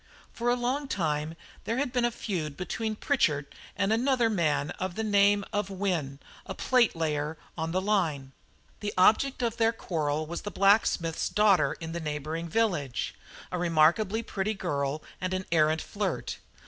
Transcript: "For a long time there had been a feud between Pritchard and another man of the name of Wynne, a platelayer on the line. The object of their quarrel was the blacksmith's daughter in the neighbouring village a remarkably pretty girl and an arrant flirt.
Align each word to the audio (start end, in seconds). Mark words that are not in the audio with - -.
"For 0.33 0.49
a 0.49 0.55
long 0.55 0.87
time 0.87 1.35
there 1.65 1.77
had 1.77 1.93
been 1.93 2.05
a 2.05 2.09
feud 2.09 2.57
between 2.57 2.95
Pritchard 2.95 3.45
and 3.75 3.93
another 3.93 4.31
man 4.31 4.71
of 4.79 4.95
the 4.95 5.03
name 5.03 5.45
of 5.53 5.69
Wynne, 5.69 6.19
a 6.47 6.55
platelayer 6.55 7.37
on 7.55 7.71
the 7.71 7.79
line. 7.81 8.31
The 8.79 8.95
object 8.97 9.43
of 9.43 9.57
their 9.57 9.71
quarrel 9.71 10.25
was 10.25 10.41
the 10.41 10.49
blacksmith's 10.49 11.29
daughter 11.29 11.73
in 11.73 11.91
the 11.91 11.99
neighbouring 11.99 12.49
village 12.49 13.13
a 13.51 13.59
remarkably 13.59 14.23
pretty 14.23 14.55
girl 14.55 15.03
and 15.21 15.35
an 15.35 15.45
arrant 15.51 15.83
flirt. 15.83 16.39